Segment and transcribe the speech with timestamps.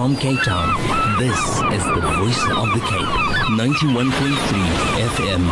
[0.00, 0.72] From Cape Town,
[1.18, 1.36] this
[1.76, 3.12] is the voice of the Cape,
[3.52, 4.32] 91.3
[5.12, 5.44] FM.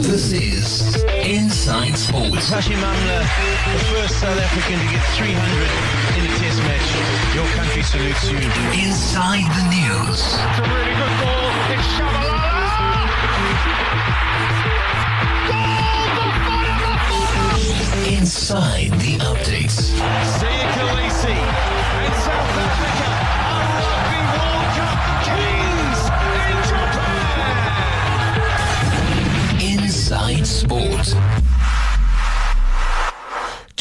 [0.00, 2.48] This is Inside Sports.
[2.48, 3.20] Hashim Amla,
[3.70, 5.36] the first South African to get 300
[6.16, 6.88] in a test match.
[7.36, 8.38] Your country salutes you.
[8.88, 10.24] Inside the news.
[10.32, 11.52] It's a really good ball.
[11.68, 12.62] It's Tshabalala.
[18.22, 19.90] Inside the updates.
[20.38, 23.10] Siya Kolisi and South Africa
[23.50, 26.00] are Rugby World Cup kings
[26.38, 27.66] in Japan.
[29.74, 31.41] Inside Sport.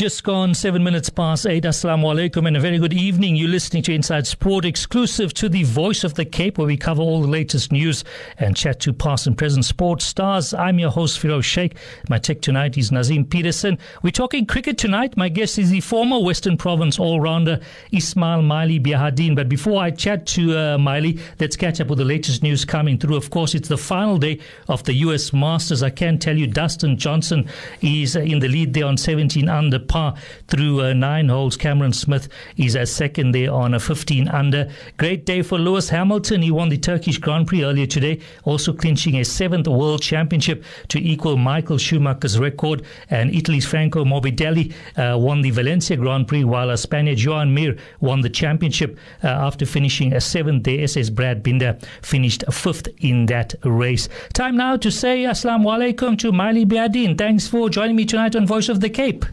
[0.01, 1.63] Just gone seven minutes past eight.
[1.63, 3.35] Assalamu alaikum and a very good evening.
[3.35, 7.03] You're listening to Inside Sport, exclusive to the Voice of the Cape, where we cover
[7.03, 8.03] all the latest news
[8.39, 10.55] and chat to past and present sports stars.
[10.55, 11.77] I'm your host, Feroz Sheikh.
[12.09, 13.77] My tech tonight is Nazim Peterson.
[14.01, 15.17] We're talking cricket tonight.
[15.17, 17.59] My guest is the former Western Province all-rounder
[17.91, 19.35] Ismail Maily Behardien.
[19.35, 22.97] But before I chat to uh, Maily, let's catch up with the latest news coming
[22.97, 23.17] through.
[23.17, 25.31] Of course, it's the final day of the U.S.
[25.31, 25.83] Masters.
[25.83, 27.47] I can tell you, Dustin Johnson
[27.81, 30.15] is in the lead there on 17 under par
[30.47, 31.57] through uh, nine holes.
[31.57, 34.71] Cameron Smith is at second there on a 15 under.
[34.97, 36.41] Great day for Lewis Hamilton.
[36.41, 40.97] He won the Turkish Grand Prix earlier today, also clinching a seventh World Championship to
[40.99, 42.83] equal Michael Schumacher's record.
[43.09, 47.75] And Italy's Franco Morbidelli uh, won the Valencia Grand Prix, while a Spaniard Joan Mir
[47.99, 50.81] won the championship uh, after finishing a seventh there.
[50.83, 54.07] SS Brad Binder finished fifth in that race.
[54.31, 57.17] Time now to say Assalamu alaikum to Maily Behardien.
[57.17, 59.25] Thanks for joining me tonight on Voice of the Cape.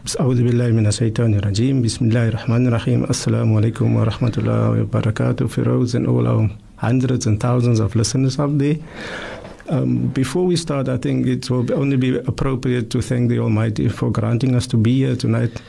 [0.00, 5.94] أعوذ بالله من الشيطان الرجيم بسم الله الرحمن الرحيم السلام عليكم ورحمة الله وبركاته Feroz
[5.94, 8.76] and all our hundreds and thousands of listeners out there
[9.68, 13.88] um, before we start, I think it will only be appropriate to thank the Almighty
[13.88, 15.60] for granting us to be here tonight.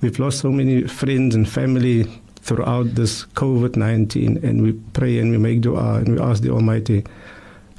[0.00, 2.04] We've lost so many friends and family
[2.40, 6.50] throughout this COVID 19, and we pray and we make dua and we ask the
[6.50, 7.04] Almighty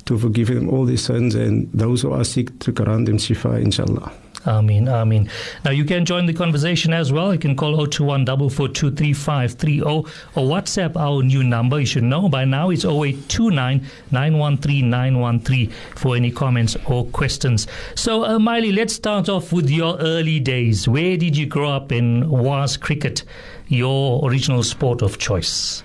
[0.05, 3.59] to forgive them all their sins and those who are sick to grant them shifa,
[3.59, 4.11] inshallah.
[4.45, 5.29] Ameen, Ameen.
[5.66, 7.33] Now you can join the conversation as well.
[7.33, 10.03] You can call 021 442 or
[10.35, 11.79] WhatsApp our new number.
[11.79, 17.67] You should know by now it's 0829 913 913 for any comments or questions.
[17.95, 20.88] So, uh, Maily, let's start off with your early days.
[20.88, 23.23] Where did you grow up and was cricket
[23.67, 25.83] your original sport of choice?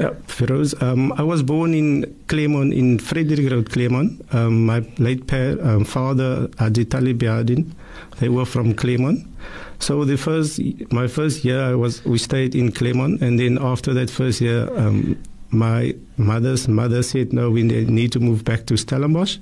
[0.00, 0.74] Yeah, Feroz.
[0.82, 3.68] Um, I was born in Claremont, in Frederick Road.
[4.32, 7.70] Um, my late pa- um, father, Ali Behardien,
[8.18, 9.26] they were from Claremont.
[9.78, 10.60] So the first,
[10.92, 14.68] my first year, I was we stayed in Claremont, and then after that first year,
[14.78, 15.18] um,
[15.50, 19.38] my mother's mother said, "No, we need to move back to Stellenbosch."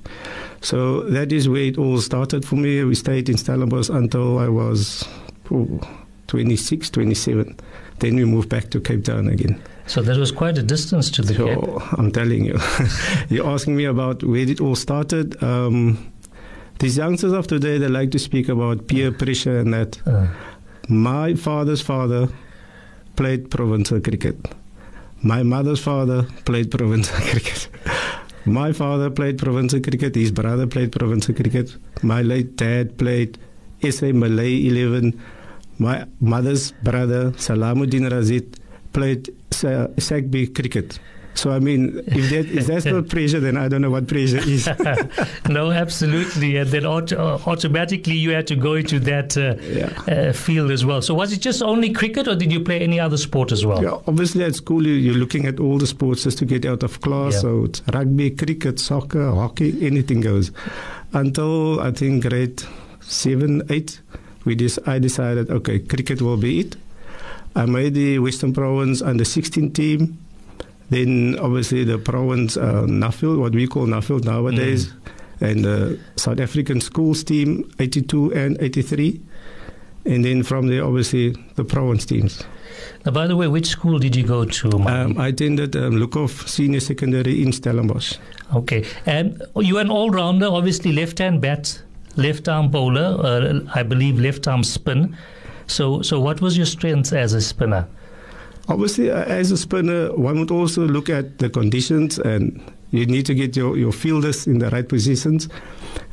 [0.61, 2.83] So that is where it all started for me.
[2.83, 5.07] We stayed in Stellenbosch until I was
[5.51, 5.79] oh,
[6.27, 7.55] 26, 27.
[7.99, 9.61] Then we moved back to Cape Town again.
[9.85, 11.99] So that was quite a distance to the so, Cape.
[11.99, 12.59] I'm telling you.
[13.29, 15.41] You're asking me about where it all started.
[15.43, 16.12] Um,
[16.83, 19.99] these youngsters of today, they like to speak about peer pressure and that.
[20.05, 20.27] Uh,
[20.89, 22.27] My father's father
[23.15, 24.35] played provincial cricket.
[25.21, 27.69] My mother's father played provincial cricket.
[28.45, 30.15] My father played provincial cricket.
[30.15, 31.75] His brother played provincial cricket.
[32.01, 33.37] My late dad played
[33.89, 35.13] SA Malay 11.
[35.79, 38.47] My mother's brother, Salamuddin Razid,
[38.91, 40.99] played Sa- Sagbi cricket.
[41.35, 44.37] So I mean, if that if that's not pressure, then I don't know what pressure
[44.37, 44.69] is.
[45.49, 46.57] no, absolutely.
[46.57, 49.89] And then auto- uh, automatically you had to go into that uh, Yeah.
[50.29, 51.01] uh, field as well.
[51.01, 53.81] So was it just only cricket or did you play any other sport as well?
[53.81, 56.83] Yeah, obviously at school you, you're looking at all the sports just to get out
[56.83, 57.33] of class.
[57.33, 57.39] Yeah.
[57.39, 60.51] So it's rugby, cricket, soccer, hockey, anything goes.
[61.13, 62.63] Until I think grade
[63.01, 63.99] seven, eight,
[64.45, 66.75] we dis- I decided okay, cricket will be it.
[67.55, 70.17] I made the Western Province under 16 team.
[70.93, 74.93] Then obviously the province uh, Nuffield, what we call Nuffield nowadays,
[75.41, 79.19] and the South African schools team 82 and 83.
[80.05, 82.43] And then from there, obviously, the province teams.
[83.05, 84.69] Now, by the way, which school did you go to?
[84.81, 88.17] Um, I attended um, Luckhoff Senior Secondary in Stellenbosch.
[88.53, 88.85] okay.
[89.05, 91.81] And you were an all rounder, obviously left hand bat,
[92.17, 95.15] left arm bowler, uh, I believe left arm spin.
[95.67, 97.87] So, so what was your strength as a spinner?
[98.69, 102.61] Obviously, uh, as a spinner, one would also look at the conditions and
[102.91, 105.49] you need to get your, your fielders in the right positions.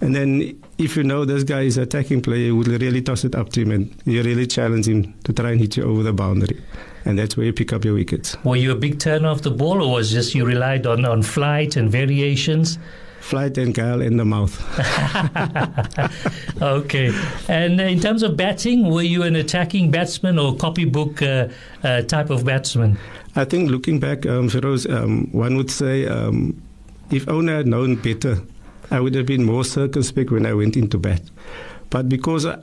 [0.01, 3.35] And then if you know this guy is attacking player, you would really toss it
[3.35, 6.13] up to him and you really challenge him to try and hit you over the
[6.13, 6.61] boundary.
[7.05, 8.37] And that's where you pick up your wickets.
[8.45, 11.23] Were you a big turner of the ball, or was just you relied on, on
[11.23, 12.79] flight and variations?
[13.21, 14.59] Flight and Gale in the mouth.
[16.63, 17.13] okay.
[17.49, 21.49] And in terms of batting, were you an attacking batsman or copybook uh,
[21.87, 22.99] uh, type of batsman?
[23.37, 26.61] I think looking back, um, Feroz, um, one would say um,
[27.11, 28.41] if only I had known better,
[28.91, 31.23] I would have been more circumspect when I went into bat.
[31.91, 32.59] But because I,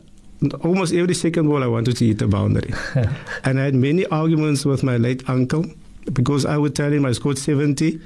[0.63, 2.73] almost every second ball I wanted to hit the boundary.
[3.43, 5.65] and I had many arguments with my late uncle
[6.13, 7.99] because I would tell him I scored 70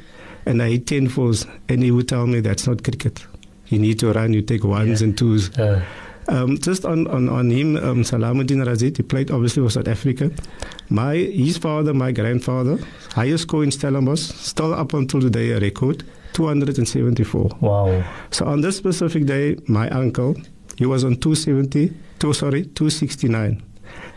[0.45, 3.25] and I hit 10 fours, and he would tell me that's not cricket.
[3.67, 5.07] You need to run, you take ones Yeah.
[5.07, 5.49] and twos.
[5.57, 5.81] Uh,
[6.27, 10.29] Um, just on, on, on him, um, Salamuddin Razid, he played obviously for South Africa.
[10.89, 12.77] My His father, my grandfather,
[13.15, 16.03] highest score in Stellenbosch, still up until today a record,
[16.33, 17.49] 274.
[17.59, 18.03] wow.
[18.29, 20.35] So on this specific day, my uncle,
[20.77, 23.61] he was on 270, two, sorry, 269.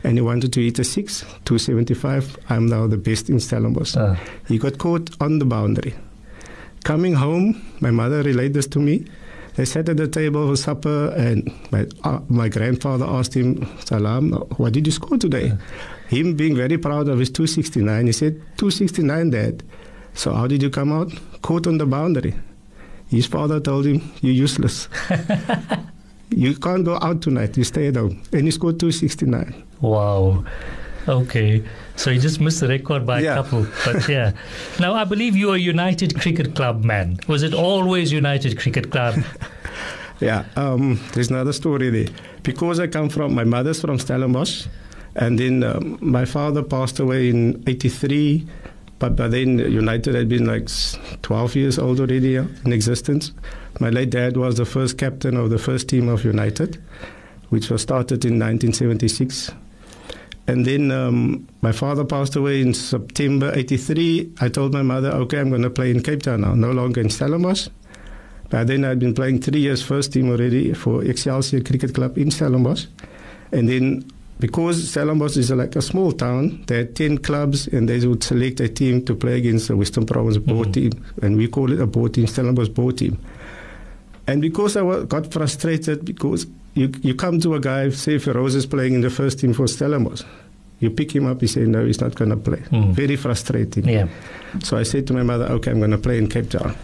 [0.05, 2.37] And he wanted to hit a 6, 275.
[2.51, 3.97] I'm now the best in Stellenbosch.
[3.97, 4.15] Uh,
[4.47, 5.95] He got caught on the boundary.
[6.85, 9.07] Coming home, my mother relayed this to me.
[9.57, 14.33] They sat at the table for supper, and my, uh, my grandfather asked him, Salam,
[14.59, 15.53] what did you score today?
[16.09, 19.63] Him being very proud of his 269, he said, 269, Dad.
[20.13, 21.11] So how did you come out?
[21.41, 22.35] Caught on the boundary.
[23.09, 24.89] His father told him, You're useless.
[26.31, 28.23] you can't go out tonight, you stay at home.
[28.33, 29.55] And he scored 269.
[29.81, 30.45] wow.
[31.09, 31.63] Okay.
[31.97, 33.33] So you just missed the record by Yeah.
[33.33, 33.67] a couple.
[33.85, 34.33] But yeah.
[34.81, 37.19] now, I believe you are a United Cricket Club man.
[37.29, 39.15] Was it always United Cricket Club?
[40.21, 42.07] Yeah, um, there's another story there.
[42.45, 44.67] Because I come from, my mother's from Stellenbosch,
[45.17, 48.47] and then um, my father passed away in 83,
[49.01, 50.69] but by then United had been like
[51.23, 53.33] 12 years old already uh, in existence.
[53.81, 56.81] My late dad was the first captain of the first team of United,
[57.49, 59.51] which was started in 1976.
[60.47, 64.33] And then um, my father passed away in September 83.
[64.41, 67.01] I told my mother, okay, I'm going to play in Cape Town now, no longer
[67.01, 67.69] in Stellenbosch.
[68.51, 72.31] By then, I'd been playing three years first team already for Excelsior Cricket Club in
[72.31, 72.87] Stellenbosch.
[73.53, 74.05] And then,
[74.39, 78.61] because Stellenbosch is like a small town, they had 10 clubs and they would select
[78.61, 80.73] a team to play against the Western Province board Mhm.
[80.75, 80.93] team.
[81.23, 83.17] And we call it a board team, Stellenbosch board team.
[84.27, 88.55] And because I got frustrated, because you, you come to a guy, say if Rose
[88.55, 90.23] is playing in the first team for Stellenbosch,
[90.81, 92.59] you pick him up, you say, no, he's not going to play.
[92.59, 92.93] Mm.
[92.93, 93.89] Very frustrating.
[93.89, 94.09] yeah.
[94.63, 96.77] So I said to my mother, okay, I'm going to play in Cape Town.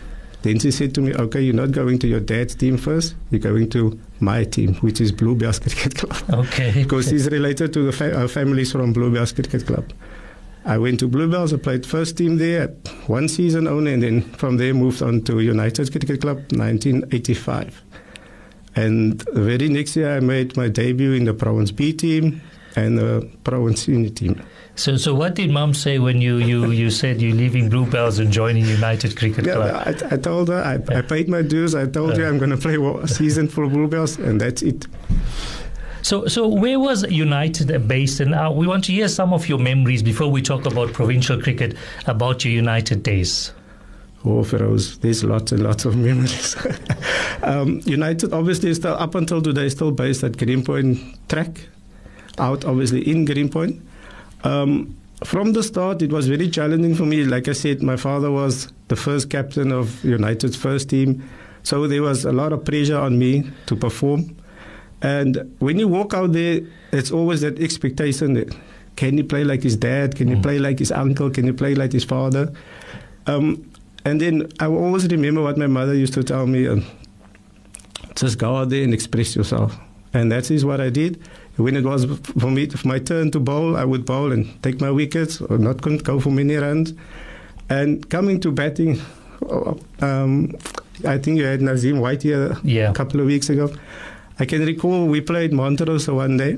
[0.43, 3.41] Then she said to me, okay, you're not going to your dad's team first, you're
[3.41, 6.47] going to my team, which is Bluebells Cricket Club.
[6.47, 6.73] Okay.
[6.83, 9.93] because he's related to the fa- families from Bluebells Cricket Club.
[10.65, 12.69] I went to Bluebells, I played first team there,
[13.07, 17.83] one season only, and then from there moved on to United Cricket Club, 1985.
[18.77, 22.41] And the very next year, I made my debut in the Province B team
[22.77, 24.43] and the Province Senior team.
[24.77, 28.33] So, so what did Mum say when you, you, you said you're leaving Bluebells and
[28.33, 29.97] joining United Cricket Yeah, Club?
[30.11, 32.25] I, I told her, I, I paid my dues, I told Uh.
[32.25, 34.87] I'm going to play a season for Bluebells, and that's it.
[36.03, 38.21] So, so where was United based?
[38.21, 41.43] And uh, we want to hear some of your memories before we talk about provincial
[41.43, 41.77] cricket,
[42.07, 43.53] about your United days.
[44.25, 46.55] Oh, Feroz, there's lots and lots of memories.
[47.43, 51.69] um, United, obviously, is still up until today, still based at Greenpoint track,
[52.39, 53.81] out obviously in Greenpoint.
[54.45, 54.95] Um,
[55.25, 57.25] from the start, it was very challenging for me.
[57.25, 61.23] Like I said, my father was the first captain of United's first team,
[61.63, 64.37] so there was a lot of pressure on me to perform.
[65.03, 66.61] And when you walk out there,
[66.93, 68.55] it's always that expectation that
[68.97, 70.15] can he play like his dad?
[70.15, 70.43] Can he Mm.
[70.43, 71.31] play like his uncle?
[71.31, 72.53] Can he play like his father?
[73.27, 73.65] Um,
[74.05, 76.85] and then I always remember what my mother used to tell me um,
[78.15, 79.77] just go out there and express yourself.
[80.13, 81.23] And that is what I did.
[81.57, 82.05] When it was
[82.39, 85.59] for me, for my turn to bowl, I would bowl and take my wickets or
[85.59, 86.95] not couldn't go for many runs.
[87.69, 89.01] And coming to batting,
[90.01, 90.55] um,
[91.07, 92.91] I think you had Nazim White here Yeah.
[92.91, 93.71] a couple of weeks ago.
[94.39, 96.57] I can recall we played Montrose one day.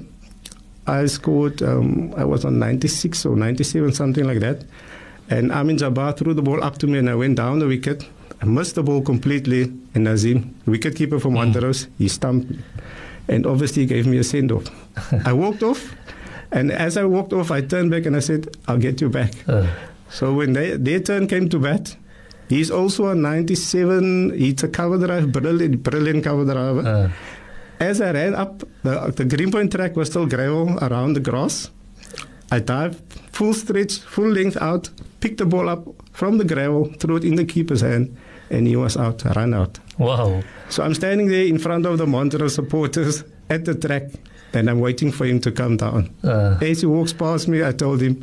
[0.87, 4.65] I scored, um, I was on 96 or 97, something like that.
[5.31, 8.07] And Amin Jabbar threw the ball up to me and I went down the wicket.
[8.41, 9.73] I missed the ball completely.
[9.95, 12.59] And Nazim, wicket keeper from Montrose, he stumped me.
[13.29, 14.67] And obviously he gave me a send off.
[15.27, 15.95] I walked off.
[16.51, 19.33] And as I walked off, I turned back and I said, I'll get you back.
[19.49, 19.67] Uh,
[20.11, 21.97] So when they, their turn came to bat,
[22.51, 24.37] he's also a 97.
[24.37, 26.83] He's a cover drive, brilliant, brilliant cover driver.
[26.87, 27.11] uh,
[27.81, 31.71] As I ran up, the, the Greenpoint track was still gravel around the grass.
[32.51, 33.01] I dived
[33.33, 34.91] full stretch, full length out,
[35.23, 38.15] picked the ball up from the gravel, threw it in the keeper's hand,
[38.51, 39.79] and he was out, run out.
[39.99, 40.43] wow.
[40.69, 44.05] So I'm standing there in front of the Montrose supporters at the track,
[44.53, 46.11] and I'm waiting for him to come down.
[46.25, 48.17] Uh, As he walks past me, I told him,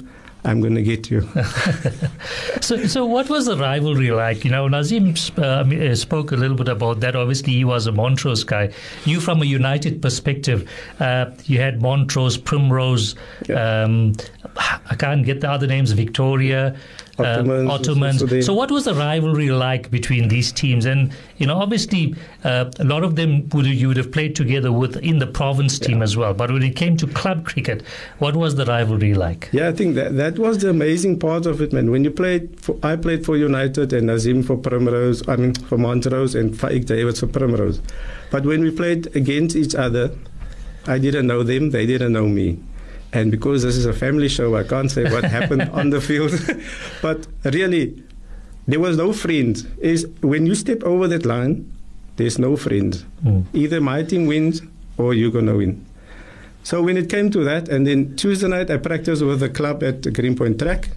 [0.46, 1.22] I'm going to get you.
[2.62, 4.46] so, so what was the rivalry like?
[4.46, 7.16] You know, Nazim uh, spoke a little bit about that.
[7.16, 8.72] Obviously, he was a Montrose guy.
[9.06, 10.70] You, from a United perspective,
[11.00, 13.16] uh, you had Montrose, Primrose.
[13.48, 13.84] Yeah.
[13.84, 14.14] Um,
[14.56, 15.92] I can't get the other names.
[15.92, 16.76] Victoria.
[17.20, 17.70] Ottomans.
[17.70, 18.46] Uh, Ottomans.
[18.46, 20.86] So, what was the rivalry like between these teams?
[20.86, 24.72] And you know, obviously, uh, a lot of them would you would have played together
[24.72, 26.04] with in the province team yeah.
[26.04, 26.34] as well.
[26.34, 27.84] But when it came to club cricket,
[28.20, 29.50] what was the rivalry like?
[29.52, 31.92] Yeah, I think that that was the amazing part of it, man.
[31.92, 35.28] When you played, for, I played for United and Nazim for Primrose.
[35.28, 37.82] I mean, for Montrose and Faik Davids for Primrose.
[38.32, 40.12] But when we played against each other,
[40.88, 42.60] I didn't know them; they didn't know me.
[43.12, 46.32] And because this is a family show, I can't say what happened on the field.
[47.02, 48.04] but really,
[48.68, 49.66] there was no friends.
[49.80, 51.72] Is when you step over that line,
[52.18, 53.06] there's no friends.
[53.24, 53.46] Mm.
[53.54, 54.62] Either my team wins
[54.98, 55.86] or you're gonna win.
[56.64, 59.84] So when it came to that, and then Tuesday night I practiced with the club
[59.84, 60.90] at Greenpoint Track.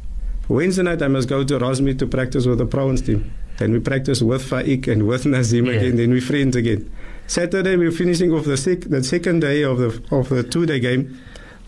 [0.48, 3.32] Wednesday night I must go to Rossmead to practice with the province team.
[3.58, 5.74] Then we practice with Faik and with Nazim yeah.
[5.74, 5.96] again.
[5.96, 6.90] Then we friends again.
[7.26, 10.80] Saturday we're finishing off the, sec- the second day of the of the two day
[10.80, 11.18] game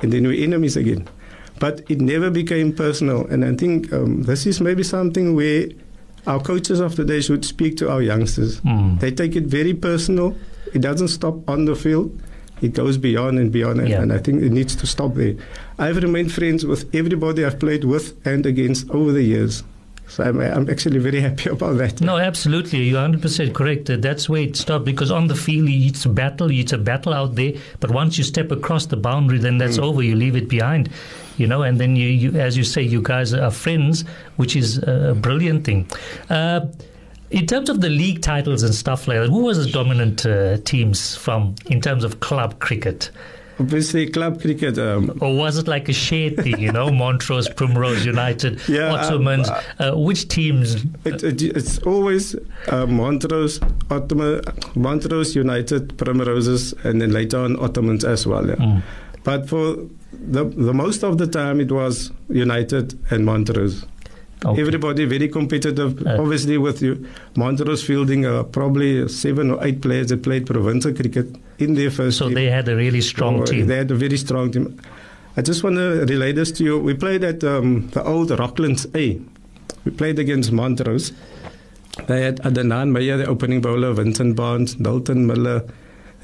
[0.04, 1.08] and then we're enemies again.
[1.58, 3.26] But it never became personal.
[3.26, 5.68] And I think um, this is maybe something where
[6.26, 8.60] our coaches of today should speak to our youngsters.
[8.60, 9.00] Mm.
[9.00, 10.36] They take it very personal.
[10.72, 12.20] It doesn't stop on the field.
[12.62, 14.00] It goes beyond and beyond, and, yeah.
[14.00, 15.34] and I think it needs to stop there.
[15.78, 19.64] I've remained friends with everybody I've played with and against over the years.
[20.08, 22.00] So I'm, I'm actually very happy about that.
[22.00, 22.80] No, absolutely.
[22.80, 23.90] You're 100% correct.
[24.02, 26.50] That's where it stopped because on the field, it's a battle.
[26.50, 27.54] It's a battle out there.
[27.80, 29.84] But once you step across the boundary, then that's mm.
[29.84, 30.02] over.
[30.02, 30.90] You leave it behind,
[31.36, 34.04] you know, and then you, you, as you say, you guys are friends,
[34.36, 35.88] which is a brilliant thing.
[36.30, 36.66] Uh,
[37.30, 40.58] in terms of the league titles and stuff like that, who was the dominant uh,
[40.58, 43.10] teams from in terms of club cricket?
[43.60, 44.78] Obviously, club cricket.
[44.78, 49.48] Um, or was it like a shared thing, you know, Montrose, Primrose United, yeah, Ottomans?
[49.48, 50.84] Um, uh, which teams?
[51.04, 52.34] It, it, it's always
[52.68, 54.42] uh, Montrose, Ottoman,
[54.74, 58.46] Montrose, United, Primroses, and then later on Ottomans as well.
[58.48, 58.56] Yeah.
[58.56, 58.82] Mm.
[59.22, 59.76] But for
[60.12, 63.86] the, the most of the time, it was United and Montrose.
[64.44, 64.60] Okay.
[64.60, 66.06] Everybody very competitive.
[66.06, 70.92] Uh, Obviously, with you, Montrose fielding uh, probably seven or eight players that played provincial
[70.92, 72.18] cricket in their first.
[72.18, 72.34] So team.
[72.34, 73.66] they had a really strong oh, team.
[73.66, 74.80] They had a very strong team.
[75.36, 76.78] I just want to relay this to you.
[76.78, 79.20] We played at um, the old Rocklands A.
[79.84, 81.12] We played against Montrose.
[82.06, 85.64] They had Adnan Meyer, the opening bowler, Vincent Barnes, Dalton Miller.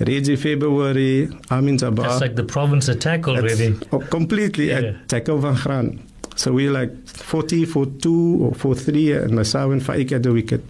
[0.01, 2.05] Reggie February, Amin Jabbar.
[2.05, 3.79] That's like the province attack already.
[3.93, 4.79] Oh, completely yeah.
[4.79, 6.10] at Tackle van Graan.
[6.37, 10.33] So we're like 40 for 2 or for 3 and myself and Faik at the
[10.33, 10.63] wicket.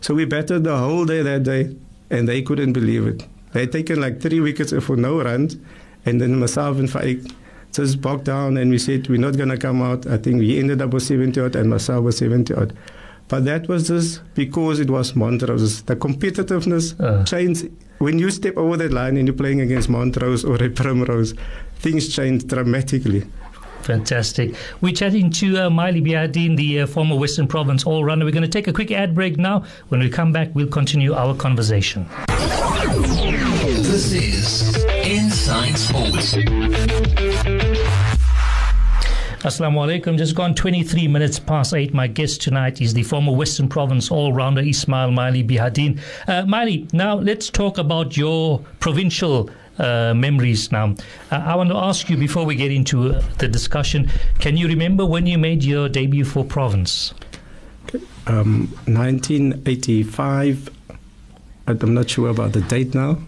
[0.00, 1.74] So we batted the whole day that day
[2.10, 3.24] and they couldn't believe it.
[3.52, 5.56] They had taken like three wickets for no runs
[6.06, 7.32] and then myself and Faik
[7.72, 10.06] just bogged down and we said we're not going to come out.
[10.06, 12.76] I think we ended up with 70 odd and myself was 70 odd.
[13.28, 15.82] But that was just because it was Montrose.
[15.82, 17.24] The competitiveness uh.
[17.24, 17.70] changed.
[17.98, 21.34] When you step over that line and you're playing against Montrose or a Primrose,
[21.76, 23.24] things change dramatically.
[23.82, 24.54] Fantastic.
[24.80, 28.24] We're chatting to uh, Maily Behardien, the uh, former Western Province all rounder.
[28.24, 29.64] We're going to take a quick ad break now.
[29.88, 32.06] When we come back, we'll continue our conversation.
[32.38, 36.34] This is Inside Sports.
[39.44, 40.18] Assalamu alaikum.
[40.18, 41.94] Just gone 23 minutes past 8.
[41.94, 46.00] My guest tonight is the former Western Province all rounder Ismail Maily Behardien.
[46.26, 50.94] Uh, Maily, now let's talk about your provincial uh, memories now.
[51.30, 54.68] Uh, I want to ask you before we get into uh, the discussion can you
[54.68, 57.14] remember when you made your debut for Province?
[58.26, 60.70] Um, 1985.
[61.66, 63.18] I'm not sure about the date now,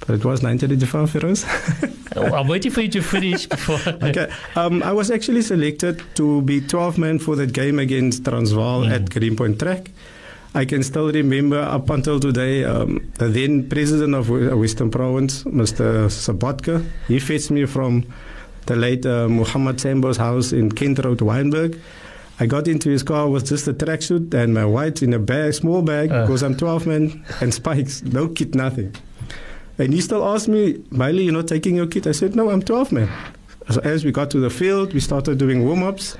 [0.00, 1.44] but it was 1985, Feroz.
[2.16, 3.78] oh, I'm waiting for you to finish before.
[4.02, 4.30] okay.
[4.56, 8.92] Um, I was actually selected to be 12 man for that game against Transvaal mm.
[8.92, 9.90] at Greenpoint Track.
[10.52, 16.06] I can still remember up until today, um, the then president of Western Province, Mr.
[16.06, 18.04] Sabotka, he fetched me from
[18.66, 21.80] the late uh, Muhammad Sambo's house in Kent Road, Wynberg.
[22.40, 25.54] I got into his car with just a tracksuit and my white in a bag,
[25.54, 26.22] small bag, uh.
[26.22, 28.92] because I'm 12 man and spikes, no kit, nothing.
[29.78, 32.08] And he still asked me, Maily, you're not taking your kit?
[32.08, 33.08] I said, no, I'm 12 man.
[33.70, 36.16] So as we got to the field, we started doing warm ups.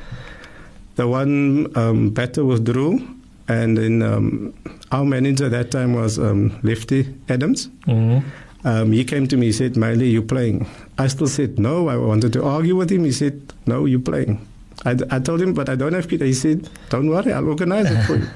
[0.94, 3.19] The one um, batter withdrew
[3.50, 4.54] and then um,
[4.92, 7.66] our manager at that time was um, Lefty Adams.
[7.88, 8.24] Mm-hmm.
[8.64, 10.68] Um, he came to me, he said, Maily, you playing?
[10.98, 11.88] I still said, no.
[11.88, 13.02] I wanted to argue with him.
[13.04, 14.46] He said, no, you playing.
[14.84, 16.24] I, I told him, but I don't have Peter.
[16.24, 18.28] He said, don't worry, I'll organize it for you.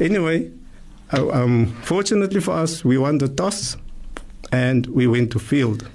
[0.00, 0.50] anyway,
[1.12, 3.76] uh, um, fortunately for us, we won the toss
[4.52, 5.86] and we went to field.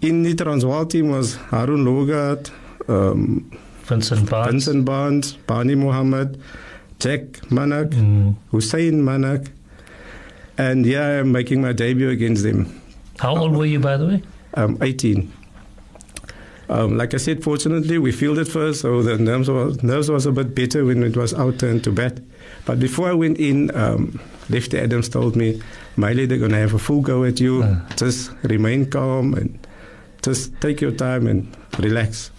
[0.00, 2.52] In the Transvaal team was Haroon Lorgat,
[2.88, 3.50] um,
[3.82, 4.52] Vincent Barnes.
[4.52, 6.40] Vincent Barnes, Barney Mohammed,
[7.00, 8.34] Jack Manak, Mm.
[8.52, 9.48] Hussein Manak,
[10.58, 12.66] and yeah, I'm making my debut against them.
[13.18, 14.22] How old were you, by the way?
[14.54, 15.30] um, 18.
[16.68, 20.30] Um, like I said, fortunately, we fielded first, so the nerves was, nerves was a
[20.32, 22.20] bit better when it was our turn to bat.
[22.64, 25.60] But before I went in, um, Lefty Adams told me,
[25.96, 27.62] Maily, they're going to have a full go at you.
[27.64, 27.80] Uh.
[27.96, 29.58] Just remain calm and
[30.22, 32.30] just take your time and relax.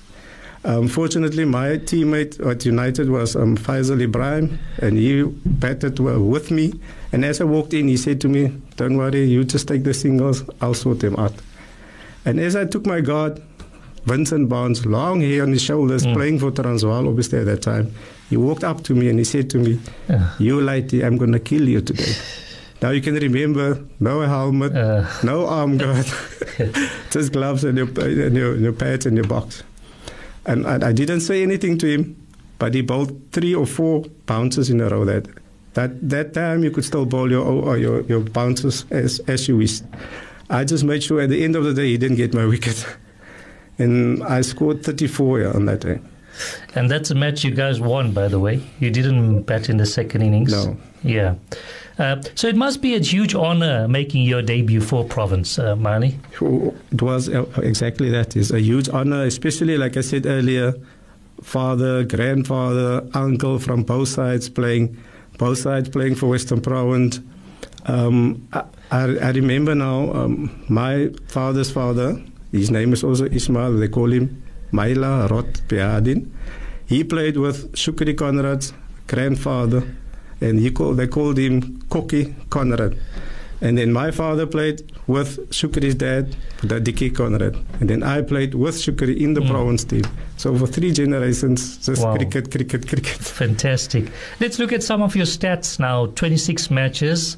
[0.63, 6.73] Um, fortunately, my teammate at United was um, Faisal Ibrahim, and he batted with me.
[7.11, 9.93] And as I walked in, he said to me, Don't worry, you just take the
[9.93, 11.33] singles, I'll sort them out.
[12.25, 13.41] And as I took my guard,
[14.05, 16.13] Vincent Barnes, long hair on his shoulders, Mm.
[16.13, 17.91] playing for Transvaal, obviously at that time,
[18.29, 19.79] he walked up to me and he said to me,
[20.39, 22.13] You, Lighty, I'm going to kill you today.
[22.81, 26.05] Now you can remember no helmet, uh, no arm guard,
[27.11, 29.63] just gloves and your, and your, your pads and your box.
[30.45, 32.15] And I, I didn't say anything to him,
[32.59, 35.05] but he bowled three or four bounces in a row.
[35.05, 35.27] That
[35.73, 39.57] that that time you could still bowl your or your, your bounces as as you
[39.57, 39.83] wished.
[40.49, 42.85] I just made sure at the end of the day he didn't get my wicket,
[43.77, 45.99] and I scored 34 on that day.
[46.75, 48.61] And that's a match you guys won, by the way.
[48.79, 50.51] You didn't bat in the second innings.
[50.51, 50.77] No.
[51.03, 51.35] Yeah.
[51.99, 56.17] Uh, so it must be a huge honor making your debut for Province, uh, Mani.
[56.91, 58.35] It was uh, exactly that.
[58.35, 60.73] It's a huge honor, especially like I said earlier,
[61.43, 64.97] father, grandfather, uncle from both sides playing,
[65.37, 67.19] both sides playing for Western Province.
[67.85, 72.21] Um, I, I, I remember now um, my father's father.
[72.51, 73.77] His name is also Ismail.
[73.77, 74.40] They call him
[74.71, 76.29] Maila Rot Behardien.
[76.85, 78.73] He played with Shukri Conrad's
[79.07, 79.83] grandfather,
[80.41, 82.97] and he called, they called him Koki Conrad.
[83.63, 86.35] And then my father played with Shukri's dad,
[86.83, 87.55] Dickie Conrad.
[87.79, 89.49] And then I played with Shukri in the Mm.
[89.49, 90.01] province team.
[90.37, 92.15] So for three generations, just Wow.
[92.15, 93.05] cricket, cricket, cricket.
[93.43, 94.05] Fantastic.
[94.39, 96.07] Let's look at some of your stats now.
[96.07, 97.37] 26 matches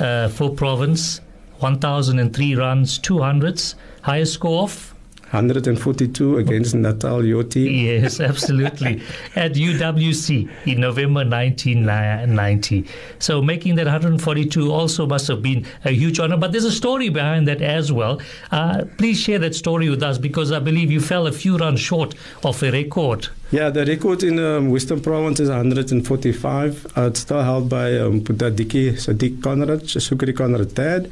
[0.00, 1.20] uh, for Province,
[1.60, 4.93] 1,003 runs, 200s, highest score of
[5.30, 7.86] 142 against Natal, your team.
[7.86, 9.02] Yes, absolutely.
[9.34, 12.86] At UWC in November 1990.
[13.18, 16.36] So making that 142 also must have been a huge honor.
[16.36, 18.20] But there's a story behind that as well.
[18.52, 21.80] Uh, please share that story with us because I believe you fell a few runs
[21.80, 23.28] short of a record.
[23.50, 26.86] Yeah, the record in um, Western Province is 145.
[26.96, 31.10] Uh, it's still held by um, Buddha Dickie, Sadiq Conrad, Shukri Conrad's dad.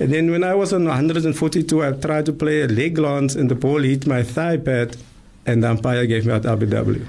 [0.00, 3.50] And then when I was on 142, I tried to play a leg glance and
[3.50, 4.96] the ball hit my thigh pad
[5.46, 7.06] and the umpire gave me out LBW.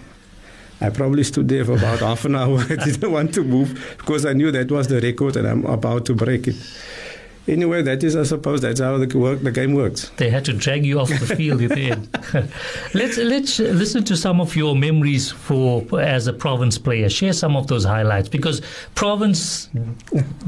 [0.81, 2.59] I probably stood there for about half an hour.
[2.69, 6.05] I didn't want to move because I knew that was the record and I'm about
[6.07, 6.55] to break it.
[7.47, 10.09] Anyway, that is, I suppose, that's how the, work, the game works.
[10.17, 12.09] They had to drag you off the field at the end.
[12.95, 17.07] let's let's listen to some of your memories for as a province player.
[17.07, 18.61] Share some of those highlights because
[18.95, 19.69] province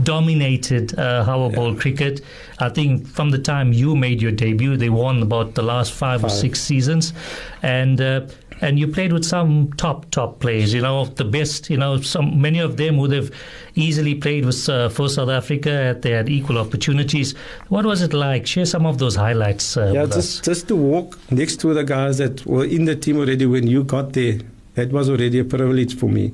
[0.02, 2.22] dominated uh, Howa Bowl cricket.
[2.60, 6.24] I think from the time you made your debut, they won about the last five,
[6.24, 7.14] or six seasons,
[7.62, 8.02] and.
[8.02, 8.22] Uh,
[8.62, 11.70] and you played with some top top players, you know, the best.
[11.70, 13.32] You know, some many of them would have
[13.76, 15.98] easily played with uh, for South Africa.
[16.02, 17.34] They had equal opportunities.
[17.70, 18.48] What was it like?
[18.48, 19.78] Share some of those highlights.
[19.78, 20.41] Uh, Yeah, just us.
[20.41, 23.84] just to walk next to the guys that were in the team already when you
[23.84, 24.39] got there,
[24.76, 26.34] that was already a privilege for me.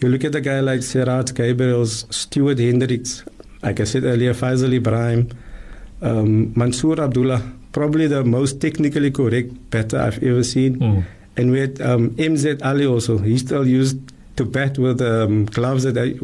[0.00, 3.24] You look at a guy like Siraj Gabriels, Stuart Hendricks,
[3.62, 5.30] like I said earlier, Faisal Ibrahim,
[6.02, 10.78] um, Mansoor Abdullah, probably the most technically correct batter I've ever seen.
[10.78, 11.04] Mm.
[11.36, 13.18] And we had um, MZ Ali also.
[13.18, 13.98] He still used
[14.36, 16.14] to bat with um, gloves that, I,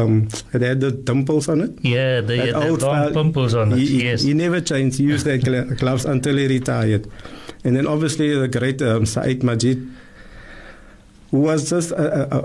[0.00, 1.72] um, that had the dimples on it.
[1.82, 3.78] Yeah, the, That the old long pimples on it.
[3.78, 4.22] He, he- yes.
[4.22, 4.98] he never changed.
[4.98, 5.42] He used that
[5.78, 7.08] gloves until he retired.
[7.64, 9.88] And then obviously the great um, Saeed Majid,
[11.30, 12.38] who was just a, a,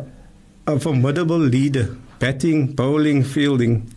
[0.67, 3.91] a, a formidable leader, batting, bowling, fielding,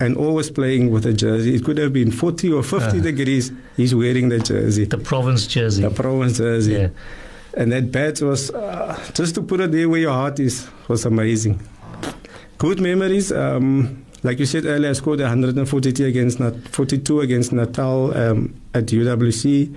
[0.00, 1.54] and always playing with a jersey.
[1.54, 3.02] It could have been 40 or 50 Uh.
[3.02, 3.52] degrees.
[3.76, 5.82] He's wearing the jersey, the province jersey.
[5.82, 6.72] the province jersey.
[6.72, 6.88] yeah.
[7.56, 11.04] And that bat was, uh, just to put it there where your heart is, was
[11.04, 11.60] amazing.
[12.58, 13.30] Good memories.
[13.32, 18.86] Um, like you said earlier, I scored 142 against Nat- 42 against Natal um, at
[18.86, 19.74] UWC.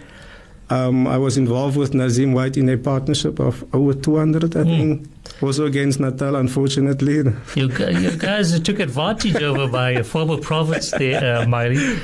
[0.69, 4.65] Um, I was involved with Nazim White in a partnership of over 200, I Hmm.
[4.65, 5.07] think.
[5.41, 7.23] Also against Natal, unfortunately.
[7.55, 11.97] You, you guys took advantage over by a former province there, uh, Maily.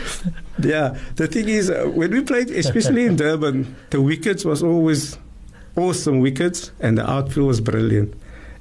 [0.60, 5.18] Yeah, the thing is, uh, when we played, especially in Durban, the wickets was always
[5.76, 8.14] awesome wickets, and the outfield was brilliant.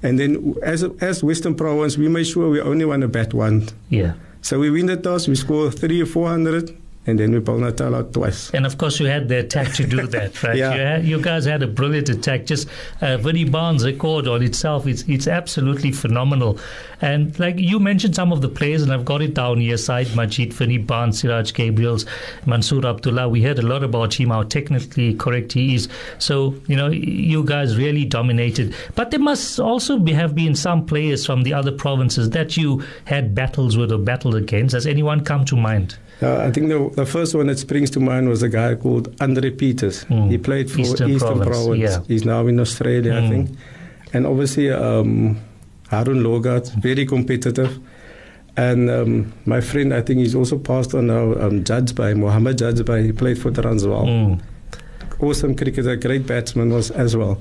[0.03, 3.69] And then, as as Western Province, we made sure we only won a bat one.
[3.89, 4.15] Yeah.
[4.41, 7.61] So we win the toss, we score three or four hundred, and then we pulled
[7.61, 8.51] Natal out twice.
[8.51, 10.57] And of course, you had the attack to do that, right?
[10.57, 10.75] Yeah.
[10.75, 12.47] you, had, you guys had a brilliant attack.
[12.47, 12.69] Just
[13.01, 16.61] uh, Vinny Barnes' record on itself, it's, it's absolutely phenomenal.
[17.01, 20.15] And like you mentioned some of the players, and I've got it down here Said
[20.15, 22.07] Majid, Vinny Barnes, Siraj Gabriels,
[22.47, 23.29] Mansoor Abdullah.
[23.29, 25.89] We heard a lot about him, how technically correct he is.
[26.19, 28.77] So, you know, you guys really dominated.
[28.95, 32.85] But there must also be, have been some players from the other provinces that you
[33.07, 34.73] had battles with or battled against.
[34.75, 35.99] Has anyone come to mind?
[36.21, 39.15] Uh, I think the, the first one that springs to mind was a guy called
[39.21, 40.05] Andre Peters.
[40.05, 40.31] Mm.
[40.31, 41.81] He played for Eastern Eastern, Province, Province.
[41.81, 42.01] yeah.
[42.07, 43.25] He's now in Australia, Mm.
[43.25, 43.59] I think.
[44.13, 45.39] And obviously, um,
[45.91, 47.79] Haroon Lorgat, very competitive.
[48.57, 53.07] And um, my friend, I think he's also passed on now, um, Judgebay, Mohammed Judgebay.
[53.07, 54.05] He played for Transvaal.
[54.07, 54.41] Mm.
[55.21, 57.41] Awesome cricketer, great batsman was as well.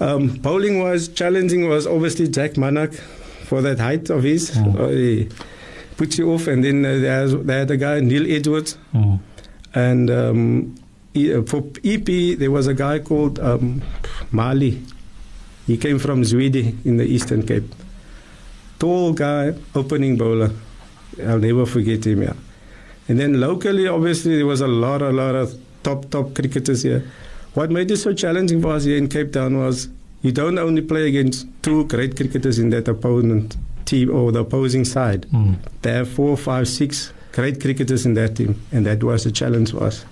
[0.00, 2.94] Um, bowling was challenging was obviously Jack Manak
[3.44, 4.50] for that height of his.
[4.52, 4.80] Mm.
[4.80, 5.28] Uh, he
[5.96, 6.46] puts you off.
[6.46, 8.78] And then uh, there's, they had a guy, Neil Edwards.
[8.94, 9.20] Mm.
[9.74, 10.74] And um,
[11.16, 13.82] uh, for EP, there was a guy called um,
[14.30, 14.82] Mali.
[15.66, 17.74] He came from Zweden in the Eastern Cape.
[18.78, 20.50] Tall guy, opening bowler.
[21.24, 22.34] I'll never forget him, yeah.
[23.08, 27.10] And then locally, obviously, there was a lot, a lot of top, top cricketers here.
[27.54, 29.88] What made it so challenging for us here in Cape Town was
[30.22, 33.56] you don't only play against two great cricketers in that opponent
[33.86, 35.22] team or the opposing side.
[35.32, 35.56] Mm.
[35.82, 39.70] There are four, five, six great cricketers in that team, and that was a challenge
[39.70, 40.04] for us.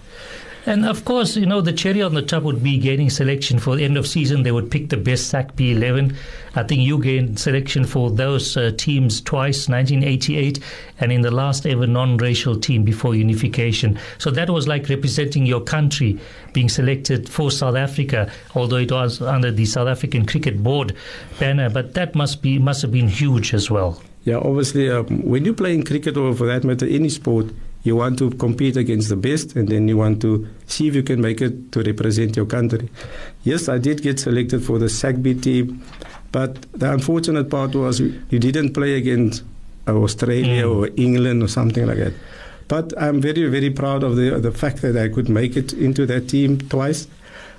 [0.66, 3.77] And of course, you know, the cherry on the top would be gaining selection for
[3.77, 4.44] the end of season.
[4.44, 6.16] They would pick the best SAC P11.
[6.55, 10.61] I think you gained selection for those uh, teams twice, 1988,
[11.00, 13.98] and in the last ever non racial team before unification.
[14.16, 16.18] So that was like representing your country
[16.55, 20.96] being selected for South Africa, although it was under the South African Cricket Board
[21.38, 21.68] banner.
[21.68, 24.00] But that must be must have been huge as well.
[24.24, 27.46] Yeah, obviously, um, when you play in cricket or for that matter any sport,
[27.85, 31.03] you want to compete against the best and then you want to see if you
[31.03, 32.88] can make it to represent your country.
[33.44, 35.83] Yes, I did get selected for the SACB team,
[36.33, 39.42] but the unfortunate part was you didn't play against
[39.87, 40.75] uh, Australia Mm.
[40.75, 42.14] or England or something like that.
[42.68, 46.07] But I'm very, very proud of the, the fact that I could make it into
[46.07, 47.07] that team twice.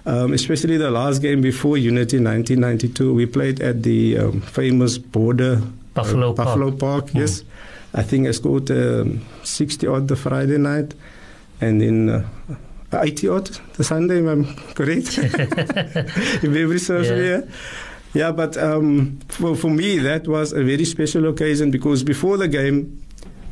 [0.08, 5.62] Um, especially the last game before Unity 1992, we played at the um, famous border
[5.94, 6.48] Buffalo uh, Park.
[6.48, 7.44] Buffalo Park, Mm.
[7.98, 10.94] I think I scored um, 60 odd the Friday night
[11.62, 12.24] and then uh,
[12.94, 13.46] 80 odd
[13.78, 15.18] the Sunday, if I'm correct.
[15.18, 17.18] if memory serves me.
[17.18, 17.38] Yeah.
[17.40, 17.42] Yeah.
[18.14, 22.48] Yeah, but um, for, for me, that was a very special occasion because before the
[22.48, 23.02] game,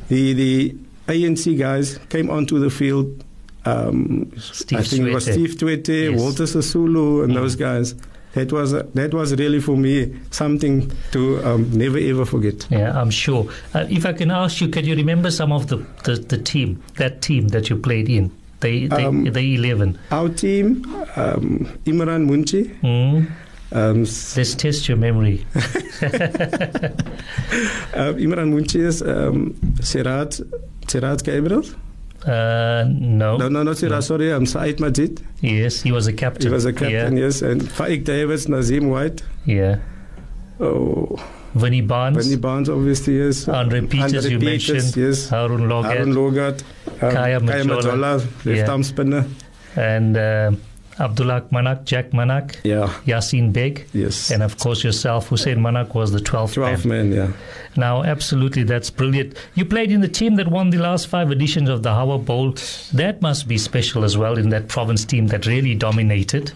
[0.08, 0.74] the, the
[1.08, 3.22] ANC guys came onto the field.
[3.66, 4.30] Um,
[4.72, 6.20] I think it was Steve Tshwete, Yes.
[6.20, 7.34] Walter Sisulu, and Mm.
[7.34, 7.94] those guys.
[8.34, 12.66] That was that was really for me something to um, never ever forget.
[12.70, 13.48] Yeah, I'm sure.
[13.74, 16.82] Uh, if I can ask you, can you remember some of the, the, the team,
[16.96, 18.30] that team that you played in?
[18.60, 19.98] The, the, Um, the 11.
[20.10, 20.84] Our team,
[21.16, 23.26] um, Imran Munchi, Mm.
[23.72, 25.46] um, Let's test your memory.
[25.54, 25.58] uh,
[28.18, 30.40] Imran Munchi is um, Sirat,
[30.86, 31.62] Sirat Gabriel.
[32.26, 33.36] Uh, no.
[33.36, 34.00] No, no, not Sirat, No.
[34.00, 35.20] sorry, I'm Said Majid.
[35.40, 36.46] Yes, he was a captain.
[36.48, 37.24] He was a captain, Yeah.
[37.24, 39.22] yes, and Faik Davids, Nazim White.
[39.44, 39.76] yeah.
[40.60, 41.16] Oh,
[41.54, 43.46] Vinny Barnes, Benny Barnes, obviously, yes.
[43.48, 44.96] Andre Peters, Andre you Peters, mentioned.
[44.96, 45.28] yes.
[45.28, 46.62] Haroon Lorgat, Aaron Lorgat,
[47.02, 47.80] um, Khaya Majola.
[47.82, 48.70] Majola, left Yeah.
[48.70, 49.24] arm spinner.
[49.76, 50.52] and uh,
[50.98, 54.30] Abdullah Manak, Jack Manak, Yeah, Yasin Beg, yes.
[54.30, 57.10] and of course yourself, Hussein Manak was the 12th 12 man.
[57.10, 57.32] men, yeah.
[57.76, 59.36] Now, absolutely, that's brilliant.
[59.54, 62.54] You played in the team that won the last five editions of the Howa Bowl.
[62.92, 66.52] That must be special as well in that province team that really dominated.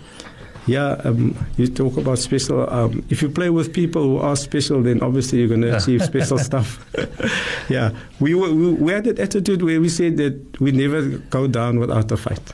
[0.67, 2.69] Yeah, um, you talk about special.
[2.71, 6.03] Um, if you play with people who are special, then obviously you're going to achieve
[6.05, 6.85] special stuff.
[7.71, 11.47] yeah, we, were, we we had that attitude where we said that we never go
[11.47, 12.53] down without a fight.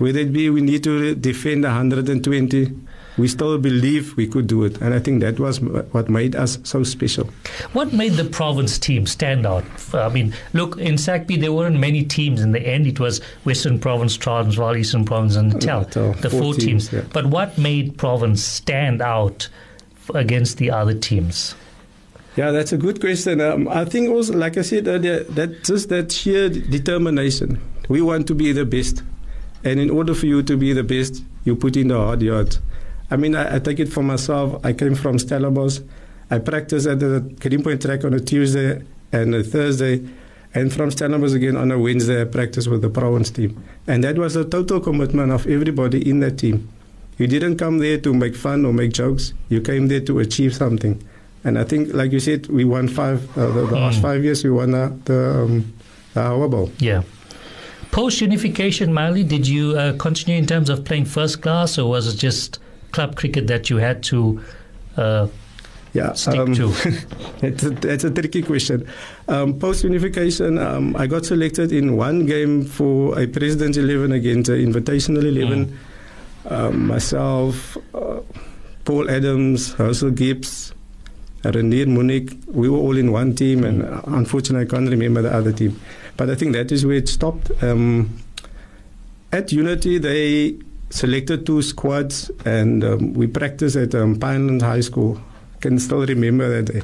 [0.00, 2.72] Whether it be we need to defend 120,
[3.18, 6.58] we still believe we could do it, and I think that was what made us
[6.62, 7.28] so special.
[7.74, 9.64] What made the province team stand out?
[9.92, 12.86] I mean, look, in SACB, there weren't many teams in the end.
[12.86, 16.92] It was Western Province, Transvaal, Eastern Province, and Natal, Natal, the four four teams, teams.
[16.92, 17.10] yeah.
[17.12, 19.48] But what made province stand out
[20.14, 21.54] against the other teams?
[22.36, 23.40] Yeah, that's a good question.
[23.40, 27.60] Um, I think also, like I said earlier, that just that sheer determination.
[27.88, 29.02] We want to be the best,
[29.64, 32.60] and in order for you to be the best, you put in the hard yards.
[33.10, 34.64] I mean, I, I take it for myself.
[34.64, 35.80] I came from Stellenbosch.
[36.30, 40.06] I practiced at the Greenpoint track on a Tuesday and a Thursday,
[40.54, 42.22] and from Stellenbosch again on a Wednesday.
[42.22, 46.20] I practiced with the province team, and that was a total commitment of everybody in
[46.20, 46.68] that team.
[47.18, 49.34] You didn't come there to make fun or make jokes.
[49.50, 51.02] You came there to achieve something.
[51.44, 53.26] And I think, like you said, we won five.
[53.36, 54.02] Uh, the, the last Mm.
[54.02, 55.72] five years, we won uh, the um,
[56.14, 56.70] the Howa Bowl.
[56.78, 57.02] Yeah.
[57.90, 62.12] Post unification, Maily, did you uh, continue in terms of playing first class, or was
[62.12, 62.60] it just
[62.92, 64.40] club cricket that you had to
[64.96, 65.26] uh,
[65.92, 66.68] Yeah, stick um, to?
[67.42, 68.86] it's, a, it's a tricky question.
[69.26, 74.50] Um, Post unification, um, I got selected in one game for a President's 11 against
[74.50, 75.76] an Invitational 11.
[76.46, 78.20] Um, myself, uh,
[78.84, 80.72] Paul Adams, Russell Gibbs,
[81.44, 85.34] Renier Munich, we were all in one team, and uh, unfortunately, I can't remember the
[85.34, 85.78] other team.
[86.16, 87.50] But I think that is where it stopped.
[87.62, 88.18] Um,
[89.32, 90.58] at Unity, they
[90.90, 95.20] selected two squads, and um, we practiced at um, Pineland High School.
[95.60, 96.82] Can still remember that day.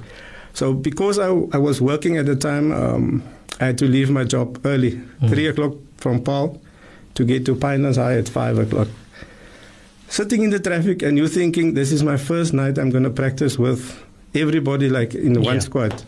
[0.52, 3.22] So because I, I was working at the time, um,
[3.60, 6.60] I had to leave my job early, three o'clock from Paul,
[7.14, 8.88] to get to Pinelands High at five o'clock.
[10.08, 12.78] Sitting in the traffic, and you thinking this is my first night.
[12.78, 14.00] I'm going to practice with
[14.34, 15.60] everybody like in one Yeah.
[15.60, 16.02] squad.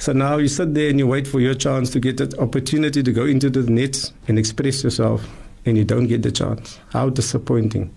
[0.00, 3.02] So now you sit there and you wait for your chance to get that opportunity
[3.02, 5.28] to go into the nets and express yourself,
[5.66, 6.80] and you don't get the chance.
[6.90, 7.94] How disappointing.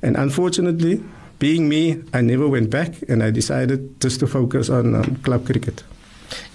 [0.00, 1.04] And unfortunately,
[1.38, 5.44] being me, I never went back and I decided just to focus on um, club
[5.44, 5.84] cricket.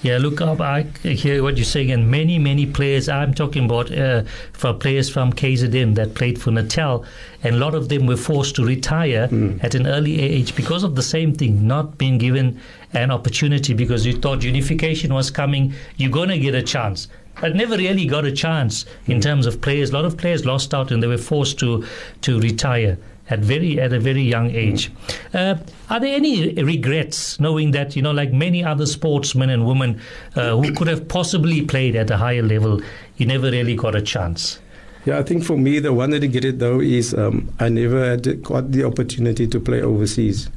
[0.01, 0.59] Yeah, look up.
[0.59, 3.07] I hear what you're saying, and many, many players.
[3.07, 4.23] I'm talking about uh,
[4.53, 7.05] for players from KZN that played for Natal,
[7.43, 9.29] and a lot of them were forced to retire
[9.61, 12.59] at an early age because of the same thing, not being given
[12.93, 15.73] an opportunity because you thought unification was coming.
[15.97, 17.07] You're gonna get a chance.
[17.41, 19.91] But never really got a chance in terms of players.
[19.91, 21.85] A lot of players lost out, and they were forced to
[22.21, 22.97] to retire
[23.29, 24.91] at very at a very young age.
[25.33, 25.55] Uh,
[25.89, 30.01] are there any regrets knowing that you know, like many other sportsmen and women
[30.35, 32.81] uh, who could have possibly played at a higher level,
[33.17, 34.59] you never really got a chance?
[35.05, 38.71] Yeah, I think for me, the one regret though is um, I never had got
[38.71, 40.49] the opportunity to play overseas.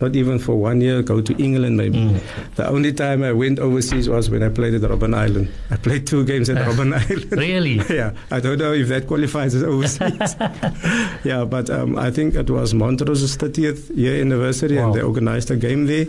[0.00, 2.20] Not even for one year, go to England maybe.
[2.54, 5.48] The only time I went overseas was when I played at Robben Island.
[5.72, 7.32] I played two games at Robben Island.
[7.32, 7.80] Really?
[7.96, 10.36] yeah, I don't know if that qualifies as overseas.
[11.24, 14.86] yeah, but um, I think it was Montrose's 30th year anniversary Wow.
[14.86, 16.06] and they organized a game there.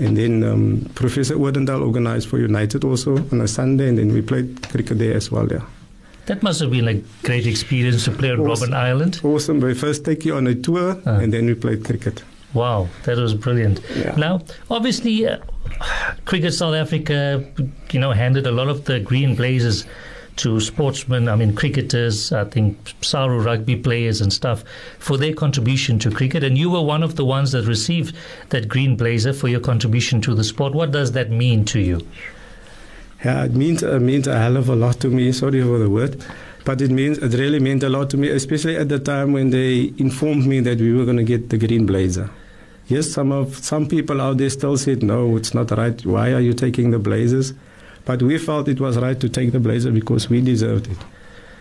[0.00, 4.22] And then um, Professor Odendaal organized for United also on a Sunday, and then we
[4.22, 5.60] played cricket there as well, yeah.
[6.26, 8.70] That must have been a great experience to play at Awesome.
[8.70, 9.20] Robben Island.
[9.22, 9.60] Awesome.
[9.60, 11.18] We first take you on a tour, Ah.
[11.18, 12.22] and then we played cricket.
[12.54, 13.80] Wow, that was brilliant.
[13.94, 14.16] Yeah.
[14.16, 15.38] Now, obviously, uh,
[16.24, 17.44] Cricket South Africa,
[17.92, 19.86] you know, handed a lot of the green blazers
[20.36, 24.64] to sportsmen, I mean, cricketers, I think Saru rugby players and stuff,
[24.98, 26.42] for their contribution to cricket.
[26.42, 28.16] And you were one of the ones that received
[28.48, 30.74] that green blazer for your contribution to the sport.
[30.74, 32.00] What does that mean to you?
[33.24, 35.30] Yeah, it means it means a hell of a lot to me.
[35.32, 36.24] Sorry for the word,
[36.64, 39.50] but it means it really meant a lot to me, especially at the time when
[39.50, 42.30] they informed me that we were going to get the green blazer.
[42.88, 46.04] Yes, some of some people out there still said no, it's not right.
[46.04, 47.54] Why are you taking the blazers?
[48.04, 50.98] But we felt it was right to take the blazer because we deserved it.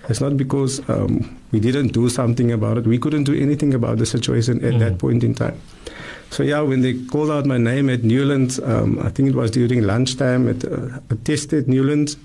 [0.09, 2.88] It's not because um, we didn't do something about it.
[2.88, 5.62] We couldn't do anything about the situation at that point in time.
[6.31, 9.51] So yeah, when they called out my name at Newlands, um, I think it was
[9.51, 12.17] during lunchtime at uh, a test at Newlands,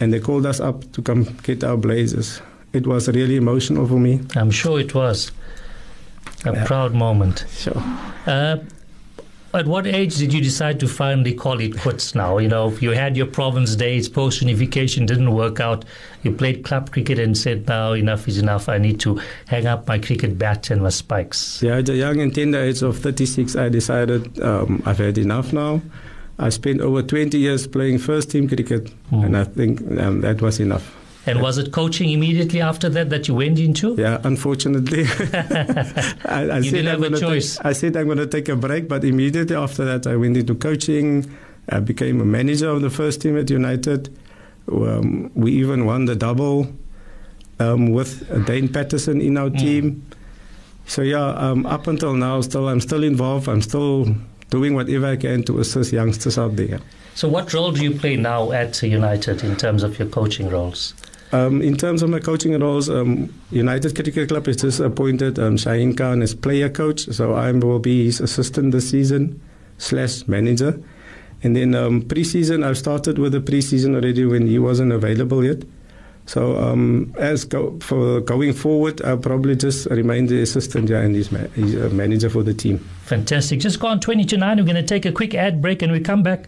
[0.00, 2.40] and they called us up to come get our blazers.
[2.72, 4.20] It was really emotional for me.
[4.36, 5.32] I'm sure it was
[6.44, 6.64] a Yeah.
[6.66, 7.44] proud moment.
[7.56, 7.82] Sure.
[8.26, 8.58] Uh,
[9.54, 12.36] at what age did you decide to finally call it quits now?
[12.36, 15.86] You know, you had your province days, post unification didn't work out.
[16.24, 18.68] You played club cricket and said, now enough is enough.
[18.68, 21.62] I need to hang up my cricket bat and my spikes.
[21.62, 25.54] Yeah, at a young and tender age of 36, I decided um, I've had enough
[25.54, 25.80] now.
[26.38, 30.60] I spent over 20 years playing first team cricket, and I think um, that was
[30.60, 30.94] enough.
[31.28, 33.96] And was it coaching immediately after that that you went into?
[33.96, 35.04] Yeah, unfortunately,
[36.24, 37.56] I, I You didn't I'm a choice.
[37.56, 40.36] Take, I said I'm going to take a break, but immediately after that, I went
[40.36, 41.28] into coaching.
[41.68, 44.16] I became a manager of the first team at United.
[44.70, 46.72] Um, we even won the double
[47.58, 50.06] um, with Dane Paterson in our team.
[50.86, 53.48] So yeah, um, up until now, still I'm still involved.
[53.48, 54.14] I'm still
[54.50, 56.80] doing whatever I can to assist youngsters out there.
[57.14, 60.94] So, what role do you play now at United in terms of your coaching roles?
[61.32, 65.56] Um, in terms of my coaching roles, um, United Cricket Club has just appointed um,
[65.56, 69.40] Shaheen Khan as player coach, so I will be his assistant this season
[69.78, 70.80] slash manager.
[71.42, 75.64] And then um, pre-season, I've started with the pre-season already when he wasn't available yet.
[76.26, 81.14] So um, as go, for going forward, I'll probably just remain the assistant yeah, and
[81.14, 82.78] he's, ma- he's a manager for the team.
[83.04, 83.60] Fantastic.
[83.60, 84.56] Just gone 20 to 9.
[84.58, 86.46] We're going to take a quick ad break and we come back.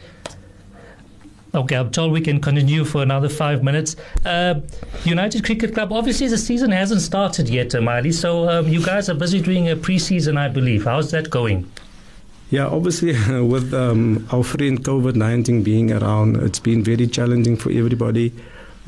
[1.55, 3.97] Okay, I'm told we can continue for another five minutes.
[4.27, 4.61] Uh,
[5.05, 9.09] United Cricket Club, obviously the season hasn't started yet, uh, Maily, so um, you guys
[9.09, 10.85] are busy doing a pre-season, I believe.
[10.85, 11.71] How's that going?
[12.51, 13.13] Yeah, obviously,
[13.43, 18.33] with um, our friend COVID 19 being around, it's been very challenging for everybody.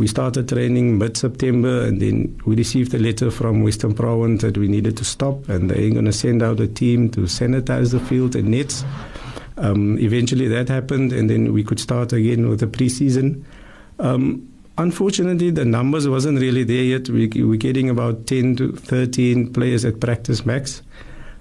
[0.00, 4.56] We started training mid September, and then we received a letter from Western Province that
[4.56, 8.00] we needed to stop, and they're going to send out a team to sanitize the
[8.00, 8.82] field and nets.
[9.58, 13.44] Um, eventually, that happened, and then we could start again with the preseason.
[13.98, 17.10] Um, unfortunately, the numbers wasn't really there yet.
[17.10, 20.80] We, we're getting about 10 to 13 players at practice max.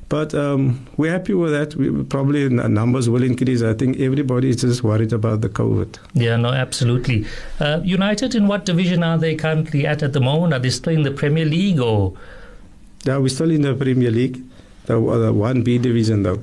[0.09, 1.75] But um, we're happy with that.
[1.75, 3.61] We, probably numbers will increase.
[3.61, 5.99] I think everybody is just worried about the COVID.
[6.15, 7.27] Yeah, no, absolutely.
[7.59, 10.53] Uh, United, in what division are they currently at at the moment?
[10.53, 12.15] Are they still in the Premier League or?
[13.05, 14.43] Yeah, we're still in the Premier League,
[14.87, 16.41] the, the 1B division though.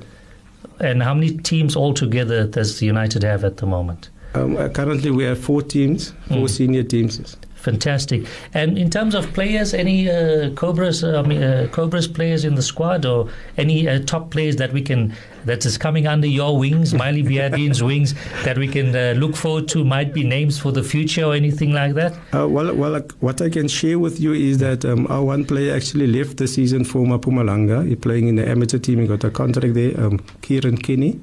[0.79, 4.09] And how many teams altogether does United have at the moment?
[4.33, 6.49] Um, uh, currently, we have four teams, four mm.
[6.49, 7.35] senior teams.
[7.57, 8.25] Fantastic.
[8.53, 12.61] And in terms of players, any uh, Cobras, I mean, uh, Cobras players in the
[12.61, 15.13] squad, or any uh, top players that we can
[15.45, 19.67] that is coming under your wings, Maily Behardien's wings, that we can uh, look forward
[19.69, 19.83] to?
[19.83, 22.13] Might be names for the future or anything like that.
[22.33, 25.73] Uh, well, well, what I can share with you is that um, our one player
[25.73, 27.87] actually left the season for Mpumalanga.
[27.87, 28.99] He's playing in the amateur team.
[28.99, 29.99] He got a contract there.
[29.99, 31.19] Um, Kieran Kenny,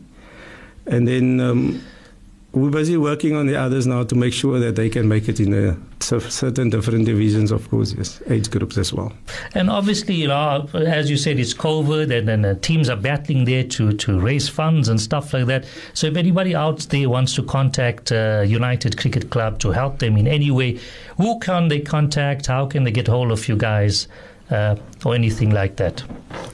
[0.86, 1.40] and then.
[1.40, 1.80] Um,
[2.54, 5.40] we're busy working on the others now to make sure that they can make it
[5.40, 9.12] in a certain different divisions, of course, yes, age groups as well.
[9.54, 13.44] And obviously, you know, as you said, it's COVID, and, and uh, teams are battling
[13.44, 15.66] there to, to raise funds and stuff like that.
[15.94, 20.16] So, if anybody out there wants to contact uh, United Cricket Club to help them
[20.16, 20.78] in any way,
[21.16, 22.46] who can they contact?
[22.46, 24.08] How can they get hold of you guys?
[24.50, 26.04] Uh, or anything like that?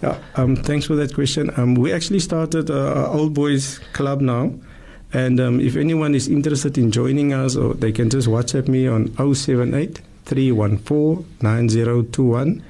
[0.00, 1.50] Yeah, um, thanks for that question.
[1.56, 4.52] Um, we actually started uh, old boys club now.
[5.12, 8.86] And um, if anyone is interested in joining us, or they can just WhatsApp me
[8.86, 12.62] on 078 314 9021.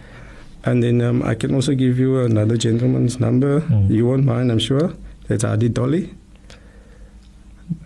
[0.64, 3.60] And then um, I can also give you another gentleman's number.
[3.62, 3.90] Mm.
[3.90, 4.94] You won't mind, I'm sure.
[5.28, 6.14] That's Adi Dolly.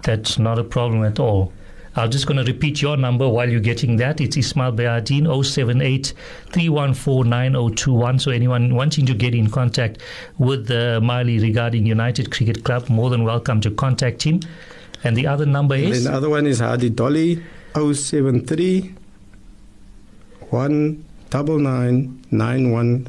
[0.02, 1.52] That's not a problem at all.
[1.96, 4.20] I'm just going to repeat your number while you're getting that.
[4.20, 6.12] It's Ismail Behardien 078
[6.50, 9.98] 314 So, anyone wanting to get in contact
[10.38, 14.40] with uh, Maily regarding United Cricket Club, more than welcome to contact him.
[15.04, 16.04] And the other number is?
[16.04, 17.42] And the other one is Hadi Dolly
[17.74, 18.94] 073
[20.50, 23.06] 199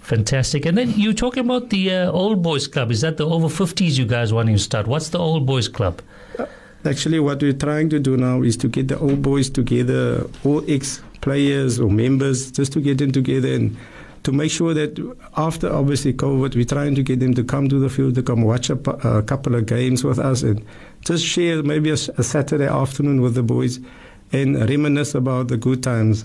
[0.00, 0.66] Fantastic.
[0.66, 2.90] And then you're talking about the uh, Old Boys Club.
[2.90, 4.86] Is that the over 50s you guys want to start?
[4.86, 6.00] What's the Old Boys Club?
[6.38, 6.46] Uh,
[6.84, 10.62] Actually, what we're trying to do now is to get the old boys together, all
[10.70, 13.76] ex players or members, just to get them together and
[14.22, 14.98] to make sure that
[15.36, 18.42] after obviously COVID, we're trying to get them to come to the field, to come
[18.42, 20.64] watch a, a couple of games with us and
[21.04, 23.80] just share maybe a, a, Saturday afternoon with the boys
[24.32, 26.24] and reminisce about the good times.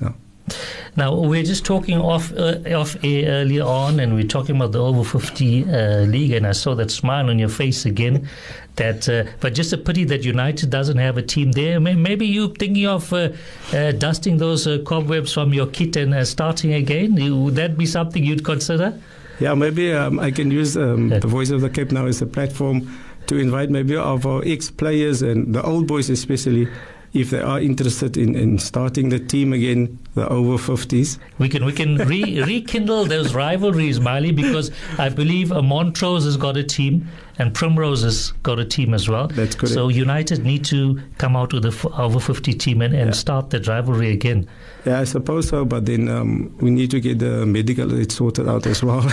[0.96, 4.84] Now we're just talking off uh, off air earlier on, and we're talking about the
[4.84, 8.30] over fifty uh, league, and I saw that smile on your face again.
[8.76, 11.80] That, uh, but just a pity that United doesn't have a team there.
[11.80, 13.30] Maybe you thinking of uh,
[13.72, 17.16] uh, dusting those uh, cobwebs from your kit and starting again.
[17.44, 19.00] Would that be something you'd consider?
[19.40, 22.26] Yeah, maybe um, I can use um, the Voice of the Cape now as a
[22.26, 22.90] platform
[23.28, 26.68] to invite maybe of our ex players and the old boys especially
[27.16, 31.18] if they are interested in, in starting the team again, the over 50s.
[31.38, 36.58] We can we can re- rekindle those rivalries, Maily, because I believe Montrose has got
[36.58, 37.08] a team
[37.38, 39.28] and Primrose has got a team as well.
[39.28, 39.74] That's correct.
[39.74, 43.14] So United need to come out with a f- over 50 team and, and yeah.
[43.14, 44.48] start that rivalry again.
[44.86, 48.68] Yeah, I suppose so, but then um, we need to get the medical sorted out
[48.68, 49.02] as well.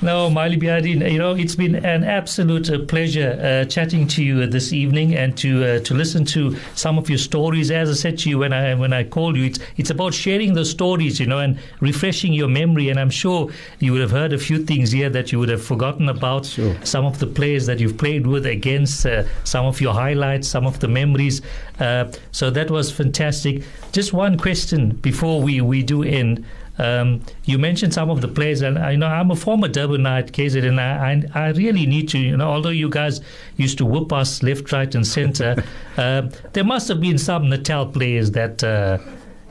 [0.00, 4.46] no, Maily Behardien, you know, it's been an absolute uh, pleasure uh, chatting to you
[4.46, 7.70] this evening and to uh, to listen to some of your stories.
[7.70, 10.54] As I said to you when I when I called you, it's it's about sharing
[10.54, 12.88] the stories, you know, and refreshing your memory.
[12.88, 15.62] And I'm sure you would have heard a few things here that you would have
[15.62, 16.46] forgotten about.
[16.46, 16.74] Sure.
[16.82, 20.66] Some of the players that you've played with against, uh, some of your highlights, some
[20.66, 21.42] of the memories.
[21.78, 23.92] Uh, so that was fantastic fantastic.
[23.92, 26.44] Just one question before we, we do end.
[26.78, 30.66] Um, you mentioned some of the players, and I know I'm a former Durbanite KZ,
[30.66, 33.20] and I, I, I, really need to, you know, although you guys
[33.56, 35.62] used to whoop us left, right, and center,
[35.98, 36.22] uh,
[36.54, 38.64] there must have been some Natal players that.
[38.64, 38.98] Uh,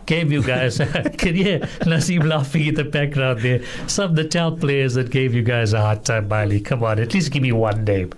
[0.05, 0.77] gave you guys,
[1.19, 3.61] can you hear Nasim laughing in the background there?
[3.85, 6.65] Some Natal players that gave you guys a hard time, Maily.
[6.65, 8.11] Come on, at least give me one name.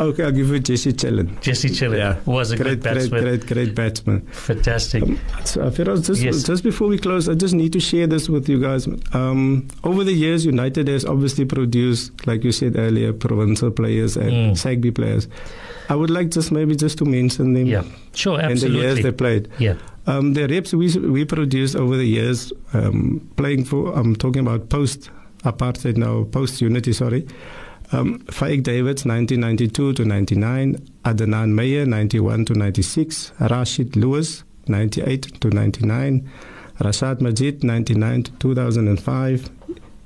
[0.00, 1.40] Okay, I'll give you Jesse Chillen.
[1.40, 2.18] Jesse Chillen yeah.
[2.26, 3.22] was a great, good batsman.
[3.22, 4.22] Great, great, great batsman.
[4.26, 5.04] Fantastic.
[5.04, 6.42] Um, so, uh, Feroz, just, yes.
[6.42, 8.88] just before we close, I just need to share this with you guys.
[9.12, 14.30] Um, over the years, United has obviously produced, like you said earlier, provincial players and
[14.30, 14.50] mm.
[14.50, 15.28] SACB players.
[15.88, 17.66] I would like just maybe just to mention them.
[17.66, 17.84] Yeah,
[18.14, 18.66] sure, absolutely.
[18.66, 19.48] And the years they played.
[19.58, 19.76] Yeah.
[20.06, 23.92] Um, the reps we we produced over the years, um, playing for.
[23.92, 25.10] I'm talking about post
[25.44, 26.92] apartheid now, post unity.
[26.92, 27.26] Sorry
[27.94, 30.78] Um, Faik Davids, 1992 to 99.
[31.04, 33.30] Adnan Meyer, 91 to 96.
[33.38, 36.28] Rashid Lewis, 98 to 99.
[36.80, 39.48] Rashad Majid, 99 to 2005.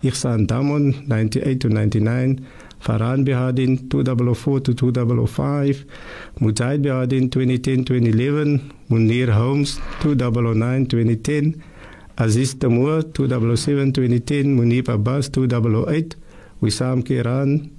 [0.02, 2.46] Ihsan Damon, 98 to 99.
[2.78, 5.86] Farhan Bihadin, 2004 to 2005.
[6.40, 8.70] Mujahid Bihadin, 2010 2011.
[8.90, 11.62] Munir Holmes, 2009 2010.
[12.18, 14.54] Aziz Tamur, 2007 2010.
[14.54, 16.16] Munib Abbas, 2008.
[16.60, 17.70] Wissam Kiran,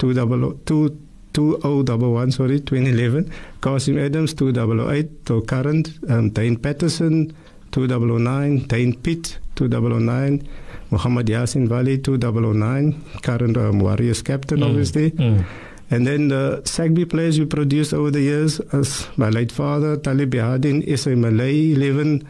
[0.00, 3.30] 2011, sorry, 2011.
[3.60, 5.90] Kasim Adams, 2008 to current.
[6.08, 7.32] Um, Dane Paterson,
[7.72, 8.66] 2009.
[8.66, 10.46] Dane Pitt, 2009.
[10.90, 12.94] Muhammad Yasin Vali, 2009.
[13.22, 15.10] Current um, Warriors captain, Mm, obviously.
[15.12, 15.44] mm.
[15.92, 20.30] And then the Sagby players we produced over the years as my late father, Talib
[20.30, 21.16] Behardien, S.A.
[21.16, 22.22] Malay, 11,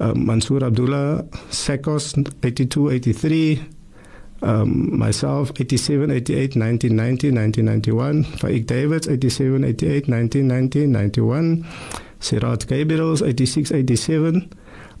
[0.00, 3.62] uh, Mansour Abdullah, Sekos, 82, 83,
[4.42, 11.66] um, myself, 87, 88, 1990, 1991, Faik Davids, 87, 88, 1990, 91,
[12.20, 14.48] Sirat Gabriels, 86, 87,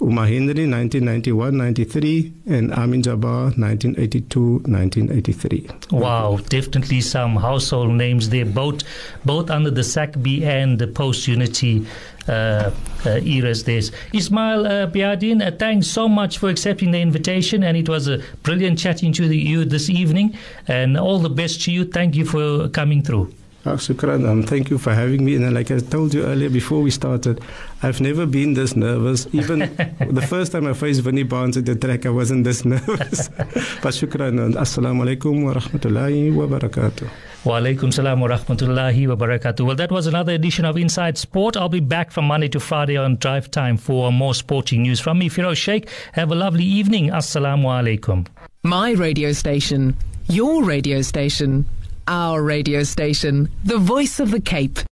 [0.00, 5.68] Uma Henry, 1991, 93, and Amin Jabbar, 1982, 1983.
[5.90, 8.82] Wow, definitely some household names there, both
[9.24, 11.86] both under the SACB and the post-unity
[12.28, 12.70] uh,
[13.04, 13.64] uh, eras.
[13.64, 15.46] There's Ismail uh, Behardien.
[15.46, 19.28] Uh, thanks so much for accepting the invitation, and it was a brilliant chatting to
[19.28, 20.36] the, you this evening.
[20.66, 21.84] And all the best to you.
[21.84, 23.34] Thank you for coming through.
[23.66, 24.26] Ah, Shukran.
[24.26, 25.34] Um, thank you for having me.
[25.36, 27.42] And like I told you earlier before we started,
[27.82, 29.26] I've never been this nervous.
[29.32, 29.58] Even
[30.10, 33.28] the first time I faced Vinnie Barnes at the track, I wasn't this nervous.
[33.28, 34.42] but shukran.
[34.42, 37.06] And assalamu alaikum wa rahmatullahi wa barakatuh.
[37.44, 39.66] Wa alaikum salam wa rahmatullahi wa barakatuh.
[39.66, 41.58] Well, that was another edition of Inside Sport.
[41.58, 45.00] I'll be back from Monday to Friday on Drive Time for more sporting news.
[45.00, 45.86] From me, Feroz Sheikh.
[46.12, 47.08] Have a lovely evening.
[47.10, 48.26] Assalamu alaikum.
[48.62, 49.96] My radio station,
[50.28, 51.66] your radio station,
[52.10, 54.80] our radio station, the voice of the Cape.